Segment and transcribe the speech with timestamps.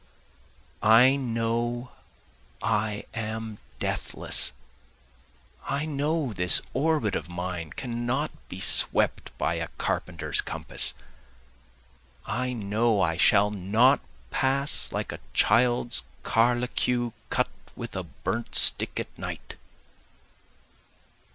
[0.81, 1.91] I know
[2.63, 4.51] I am deathless,
[5.67, 10.95] I know this orbit of mine cannot be swept by a carpenter's compass,
[12.25, 13.99] I know I shall not
[14.31, 19.55] pass like a child's carlacue cut with a burnt stick at night.